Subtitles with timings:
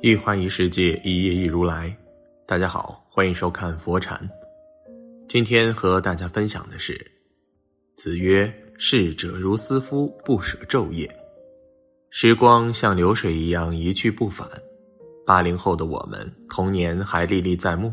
[0.00, 1.92] 一花一世界，一叶一如来。
[2.46, 4.16] 大家好，欢迎收看佛禅。
[5.28, 7.04] 今天和大家分享的是：
[7.96, 8.48] 子曰
[8.78, 11.12] ：“逝者如斯夫，不舍昼夜。”
[12.10, 14.48] 时光像流水一样一去不返。
[15.26, 17.92] 八零后的我们，童年还历历在目，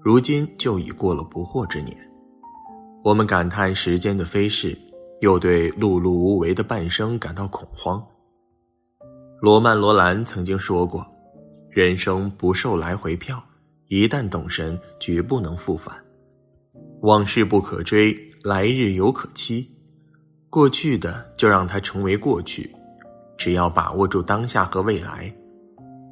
[0.00, 1.96] 如今就已过了不惑之年。
[3.02, 4.78] 我们感叹时间的飞逝，
[5.20, 8.00] 又对碌碌无为的半生感到恐慌。
[9.40, 11.04] 罗曼·罗兰曾经说过。
[11.74, 13.42] 人生不受来回票，
[13.88, 15.92] 一旦动身，绝不能复返。
[17.00, 19.68] 往事不可追，来日犹可期。
[20.48, 22.72] 过去的就让它成为过去，
[23.36, 25.34] 只要把握住当下和未来，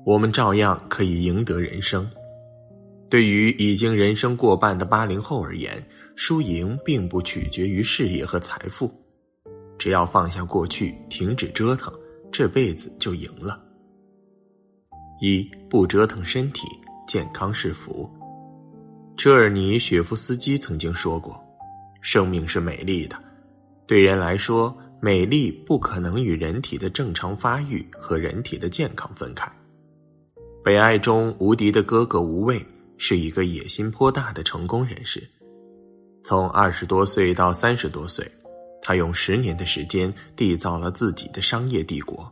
[0.04, 2.10] 我们照样可以赢得人生。
[3.08, 5.80] 对于已经人生过半的八零后而言，
[6.16, 8.92] 输赢并不取决于事业和财富，
[9.78, 11.94] 只要放下过去，停止折腾，
[12.32, 13.62] 这辈子就赢了。
[15.24, 16.66] 一不折腾身体，
[17.06, 18.10] 健康是福。
[19.16, 21.40] 车尔尼雪夫斯基曾经说过
[22.02, 23.16] ：“生命是美丽的，
[23.86, 29.46] 对人来说，美丽不可能与人体的正常发育和人体的健康分开。”
[30.64, 32.60] 《北爱》中无敌的哥哥无畏
[32.98, 35.22] 是一个野心颇大的成功人士，
[36.24, 38.28] 从二十多岁到三十多岁，
[38.82, 42.28] 他用十年的时间缔造了自己的商业帝国。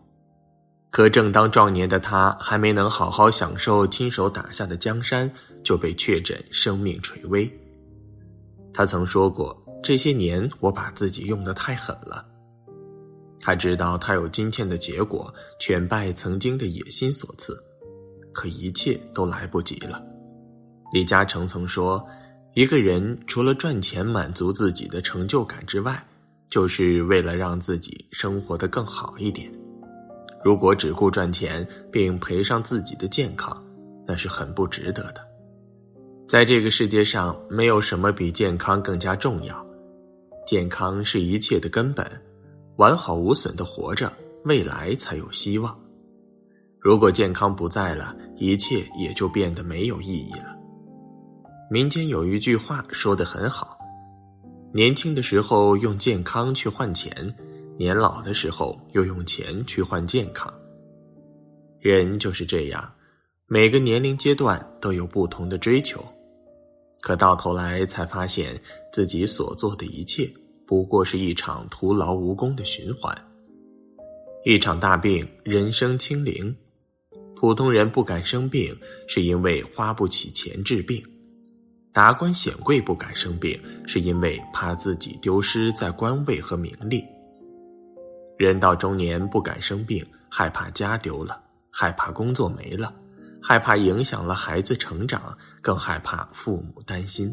[0.90, 5.30] 可正当壮年的他还没能好好享受亲手打下的江山，
[5.62, 7.48] 就被确诊生命垂危。
[8.74, 12.26] 他曾说过：“这些年我把自己用得太狠了。”
[13.40, 17.56] 他知道他有今天的结果，全拜曾经的野心所赐，
[18.32, 20.02] 可一切都来不及了。
[20.92, 22.04] 李嘉诚曾说
[22.54, 26.04] ：“一个人除了赚钱满足自己的成就感之外，
[26.50, 29.50] 就是为了让自己生活得更好一点。”
[30.42, 33.56] 如果只顾赚钱并赔上自己的健康，
[34.06, 35.20] 那是很不值得的。
[36.26, 39.66] 在这个世界上，没有什么比健康更加重要。
[40.46, 42.04] 健康是一切的根本，
[42.76, 44.12] 完好无损的活着，
[44.44, 45.78] 未来才有希望。
[46.78, 50.56] 如果健康不在了，一切也就变得没有意义了。
[51.70, 53.76] 民间有一句话说得很好：
[54.72, 57.12] 年轻的时候用健康去换钱。
[57.80, 60.52] 年老的时候，又用钱去换健康。
[61.78, 62.92] 人就是这样，
[63.46, 66.04] 每个年龄阶段都有不同的追求，
[67.00, 68.60] 可到头来才发现
[68.92, 70.30] 自己所做的一切
[70.66, 73.16] 不过是一场徒劳无功的循环。
[74.44, 76.54] 一场大病，人生清零。
[77.34, 78.76] 普通人不敢生病，
[79.08, 81.02] 是因为花不起钱治病；
[81.94, 87.02] 达官显贵不敢生病，是因为怕自己丢失在官位和名利。
[88.40, 91.38] 人到中年不敢生病，害怕家丢了，
[91.70, 92.90] 害怕工作没了，
[93.38, 97.30] 害怕影响了孩子成长，更害怕父母担心。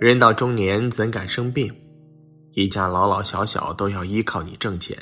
[0.00, 1.70] 人到中年怎敢生病？
[2.52, 4.96] 一家老老小小都要依靠你挣钱，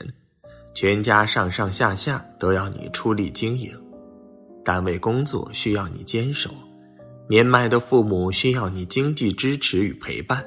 [0.75, 3.73] 全家上上下下都要你出力经营，
[4.65, 6.51] 单位工作需要你坚守，
[7.29, 10.45] 年迈的父母需要你经济支持与陪伴，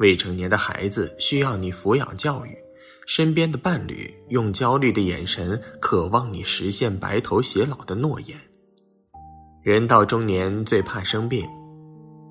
[0.00, 2.58] 未成年的孩子需要你抚养教育。
[3.06, 8.36] 身边的伴侣用焦虑的眼神渴望你实现白头偕老的诺言。
[9.62, 11.46] 人到中年最怕生病，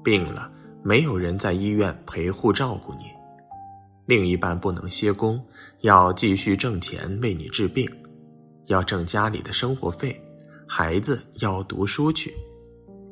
[0.04, 0.52] 病了
[0.84, 3.06] 没有人在医院陪护照顾你，
[4.06, 5.42] 另一半不能歇工，
[5.80, 7.90] 要继续挣钱为你治病，
[8.66, 10.22] 要挣家里的生活费，
[10.68, 12.34] 孩子要读书去，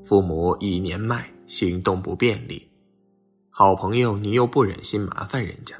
[0.03, 2.61] 父母已年迈，行动不便利，
[3.49, 5.73] 好朋友你又不忍心麻烦人家。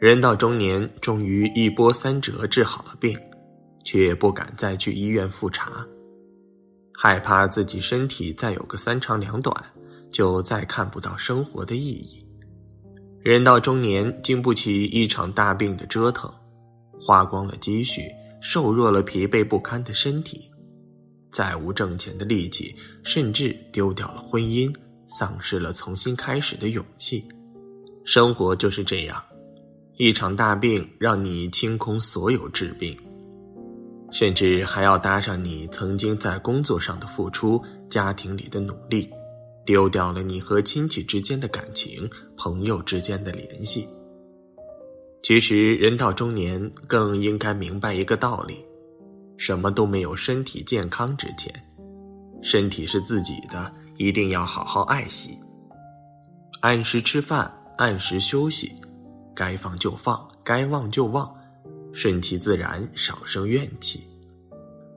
[0.00, 3.18] 人到中年，终于一波三折治好了病，
[3.84, 5.84] 却不敢再去医院复查，
[6.94, 9.52] 害怕自己身体再有个三长两短，
[10.08, 12.24] 就再看不到生活的意义。
[13.24, 16.32] 人到中年，经不起一场大病的折腾，
[17.00, 18.02] 花光了积蓄，
[18.40, 20.48] 瘦弱了疲惫不堪的身体，
[21.32, 22.72] 再无挣钱的力气，
[23.02, 24.72] 甚至丢掉了婚姻，
[25.08, 27.26] 丧失了重新开始的勇气。
[28.04, 29.20] 生活就是这样。
[29.98, 32.96] 一场大病让你清空所有治病，
[34.12, 37.60] 甚至还要搭上你曾经在工作上的付出、
[37.90, 39.10] 家庭里的努力，
[39.66, 43.88] 丢掉了你和亲戚之间的感情、朋友之间的联系。
[45.20, 48.64] 其实，人到中年更应该明白一个道理：
[49.36, 51.52] 什么都没有身体健康值钱。
[52.40, 55.36] 身体是自己的，一定要好好爱惜，
[56.60, 58.70] 按时吃饭，按时休息。
[59.38, 61.32] 该放就放，该忘就忘，
[61.92, 64.02] 顺其自然，少生怨气。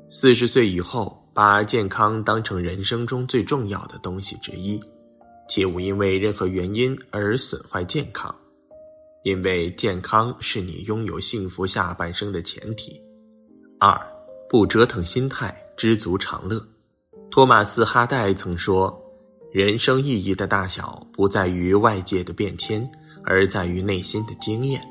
[0.09, 4.81] 四十岁以后，把健康当成人生中最重要的东西之一，
[5.47, 8.35] 切勿因为任何原因而损坏健康，
[9.23, 12.99] 因为健康是你拥有幸福下半生的前提。
[13.79, 13.95] 二，
[14.49, 16.59] 不折腾心态，知足常乐。
[17.29, 18.99] 托马斯·哈代曾说
[19.53, 22.89] ：“人生意义的大小不在于外界的变迁，
[23.23, 24.81] 而在于内心的经验。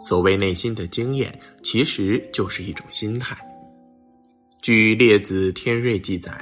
[0.00, 3.36] 所谓内心的经验，其实就是一种心态。”
[4.62, 6.32] 据《列子·天瑞》记载，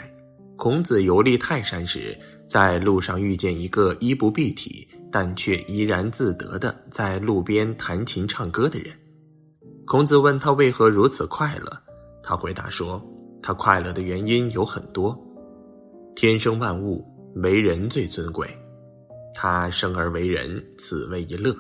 [0.57, 2.19] 孔子游历泰山时，
[2.49, 8.93] 在路上遇见一个衣不蔽体但却怡然自得的在路边弹琴唱歌的人。
[9.87, 11.81] 孔子问他为何如此快乐，
[12.23, 13.03] 他回答说
[13.43, 15.19] ：“他快乐的原因有很多。
[16.15, 17.05] 天生万物，
[17.37, 18.47] 为人最尊贵。
[19.35, 21.55] 他生而为人，此为一乐。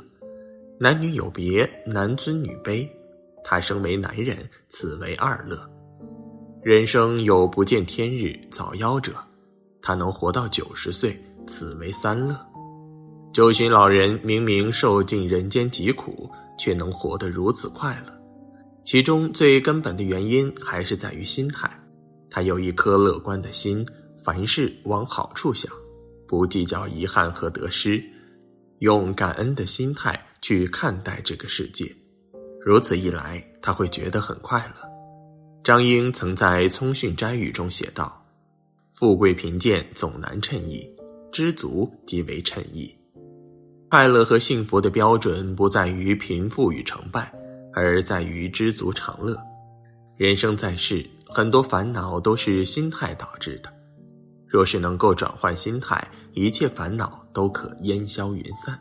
[0.80, 2.88] 男女有别，男尊女卑。
[3.44, 4.36] 他生为男人，
[4.68, 5.58] 此为二乐。
[6.62, 9.12] 人生有不见天日早夭者，
[9.80, 12.36] 他能活到九十岁，此为三乐。
[13.32, 18.12] 九旬老人明明受尽人间疾苦，却能活得如此快乐。”
[18.84, 21.70] 其中最根本的原因还是在于心态，
[22.30, 23.86] 他有一颗乐观的心，
[24.24, 25.70] 凡事往好处想，
[26.28, 28.00] 不计较遗憾和得失，
[28.78, 31.90] 用感恩的心态去看待这个世界。
[32.64, 34.88] 如此一来，他会觉得很快乐。
[35.64, 38.24] 张英曾在《聪训摘语》中写道
[38.92, 40.86] ：“富贵贫贱总难称意，
[41.32, 42.94] 知足即为称意。
[43.90, 47.32] 快乐和幸福的标准不在于贫富与成败。”
[47.74, 49.38] 而在于知足常乐。
[50.16, 53.72] 人生在世，很多烦恼都是心态导致的。
[54.48, 56.02] 若是能够转换心态，
[56.32, 58.78] 一切烦恼都可烟消云散。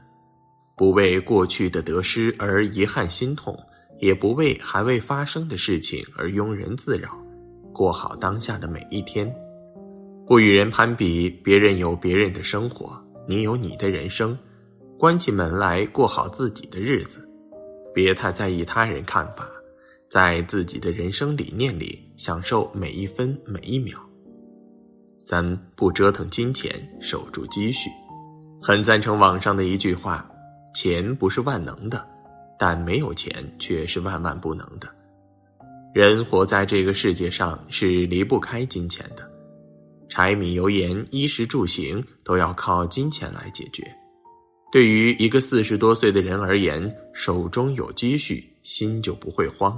[0.76, 3.58] 不为过去的得失而遗憾心痛，
[4.00, 7.10] 也不为还未发生的事情而庸人自扰，
[7.74, 9.32] 过好当下的每一天。
[10.26, 12.96] 不与人攀比，别人有别人的生活，
[13.28, 14.38] 你有你的人生，
[14.98, 17.28] 关起门来过好自己的日子。
[17.94, 19.50] 别太在意他人看法，
[20.10, 24.07] 在自己的人生理念里享受每一分每一秒。
[25.30, 27.90] 三不折腾金钱，守住积蓄。
[28.62, 30.26] 很赞成网上的一句话：
[30.74, 32.08] 钱不是万能的，
[32.58, 34.88] 但没有钱却是万万不能的。
[35.94, 39.30] 人活在这个世界上是离不开金钱的，
[40.08, 43.84] 柴米油盐、衣食住行都要靠金钱来解决。
[44.72, 49.78] 对于一个四十多岁的人而言，手中有积蓄，心就不会慌。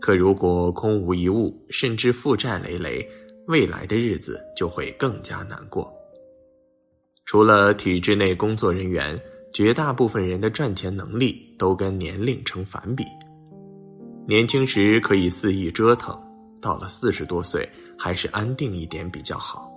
[0.00, 3.04] 可如果空无一物，甚至负债累累，
[3.46, 5.92] 未来的日子就会更加难过。
[7.24, 9.20] 除了体制内工作人员，
[9.52, 13.04] 绝大部分人的赚钱能力都跟年龄成反比。
[14.26, 16.18] 年轻时可以肆意折腾，
[16.60, 17.68] 到了四十多岁，
[17.98, 19.70] 还是安定一点比较好，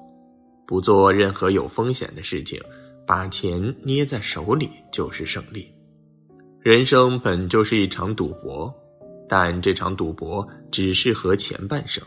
[0.65, 2.61] 不做任何有风险的事情。
[3.05, 5.73] 把钱捏在手里就是胜利。
[6.59, 8.69] 人生本就是一场赌博，
[9.29, 12.03] 但这场赌博只适合前半生。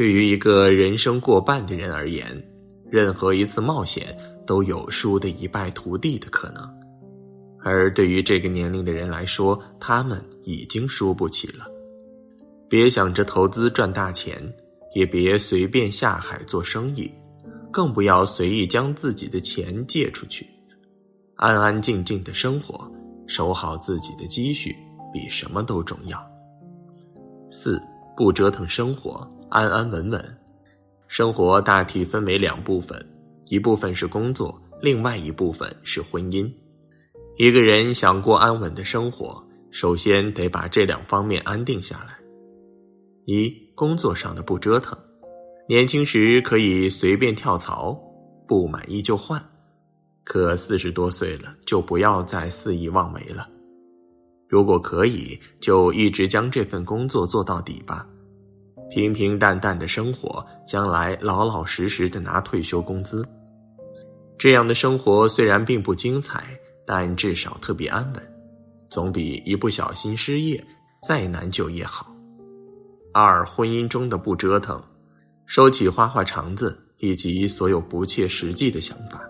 [0.00, 2.34] 对于一个人生过半的人而言，
[2.90, 4.16] 任何一次冒险
[4.46, 6.66] 都有输得一败涂地的可能。
[7.62, 11.66] 而对于这个年龄的人来说，他们已经输不起了。
[12.66, 14.42] 别想着投资赚大钱，
[14.94, 17.12] 也别随便下海做生意。
[17.70, 20.46] 更不要随意将自己的钱借出去，
[21.36, 22.90] 安安静静的生活，
[23.26, 24.74] 守好自己的积蓄，
[25.12, 26.18] 比什么都重要。
[27.50, 27.78] 四
[28.20, 30.22] 不折腾生活，安安稳稳。
[31.08, 33.02] 生活大体分为两部分，
[33.46, 36.46] 一部分是工作，另外一部分是婚姻。
[37.38, 42.14] 一个人想过安稳的生活，首先得把这两方面安定下来。
[43.24, 44.94] 一工作上的不折腾。
[45.66, 47.98] 年轻时可以随便跳槽，
[48.46, 49.42] 不满意就换，
[50.24, 53.48] 可四十多岁了就不要再肆意妄为了。
[54.50, 58.04] 如果可以，就一直将这份工作做到底吧。
[58.90, 63.24] 平平淡淡的生活，将来老老实实的拿退休工资。
[64.36, 66.42] 这样的生活虽然并不精彩，
[66.84, 68.22] 但至少特别安稳，
[68.88, 70.60] 总比一不小心失业
[71.06, 72.12] 再难就业好。
[73.14, 74.82] 二婚姻中的不折腾。
[75.46, 79.20] 收起花花肠子以及所有不切实际的想法。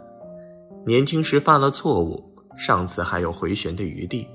[0.85, 2.23] 年轻时犯了错误，
[2.59, 4.27] 上次还有回旋的余地。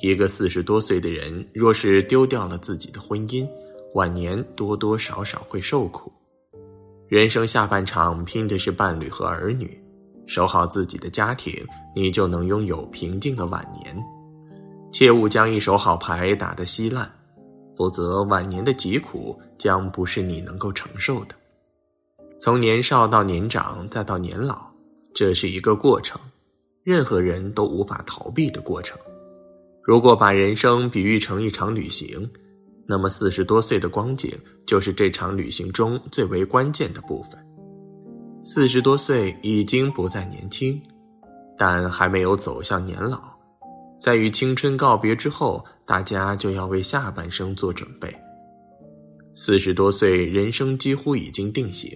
[0.00, 3.48] 一个四十多岁的人，若是丢掉了自己的婚姻，
[3.94, 6.12] 晚年多多少少会受苦。
[7.08, 9.80] 人生下半场拼的是伴侣和儿女，
[10.26, 11.54] 守好自己的家庭，
[11.94, 13.96] 你就能拥有平静的晚年。
[14.92, 17.10] 切勿将一手好牌打得稀烂。
[17.76, 21.34] 否则晚年的疾苦将不是你能够承受的。
[22.38, 24.64] 从年少到年长，再到年老，
[25.12, 26.20] 这是一个过程，
[26.84, 28.96] 任何人都无法逃避的过程。
[29.86, 32.26] 如果把人生比喻成一场旅行，
[32.86, 34.32] 那么四十多岁的光景
[34.66, 37.38] 就是这场旅行中最为关键的部分。
[38.42, 40.80] 四十多岁已经不再年轻，
[41.58, 43.20] 但还没有走向年老。
[44.00, 48.10] 在与青春告别之后，大家就要为下半生做准备。
[49.34, 51.90] 四十多岁，人生几乎已经定型，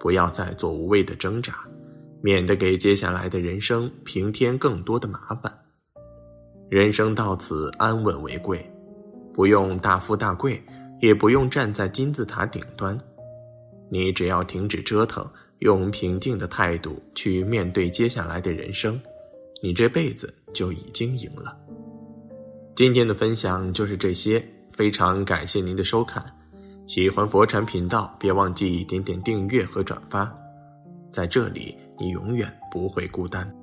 [0.00, 1.58] 不要再做无谓的挣扎，
[2.22, 5.52] 免得给接下来的人生平添更多的麻烦。
[6.68, 8.64] 人生到此，安稳为贵，
[9.32, 10.62] 不用大富大贵，
[11.00, 12.98] 也不用站在金字塔顶端，
[13.88, 15.26] 你只要停止折腾，
[15.60, 19.00] 用平静的态度去面对接下来的人生。
[19.62, 21.56] 你这辈子就已经赢了。
[22.76, 26.24] 今天的分享就是这些，非常感谢您的收看。
[26.86, 30.32] 喜欢佛禅频道，别忘记点点订阅和转发，
[31.10, 33.57] 在这里你永远不会孤单。